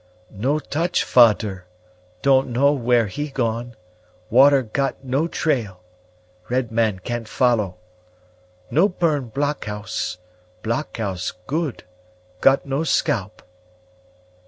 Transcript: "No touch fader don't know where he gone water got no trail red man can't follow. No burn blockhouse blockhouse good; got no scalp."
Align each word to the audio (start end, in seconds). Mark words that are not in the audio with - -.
"No 0.33 0.57
touch 0.57 1.03
fader 1.03 1.67
don't 2.23 2.47
know 2.47 2.71
where 2.71 3.05
he 3.05 3.29
gone 3.29 3.75
water 4.31 4.63
got 4.63 5.03
no 5.03 5.27
trail 5.27 5.79
red 6.49 6.71
man 6.71 6.97
can't 6.97 7.27
follow. 7.27 7.75
No 8.71 8.89
burn 8.89 9.27
blockhouse 9.29 10.17
blockhouse 10.63 11.33
good; 11.45 11.83
got 12.41 12.65
no 12.65 12.83
scalp." 12.83 13.43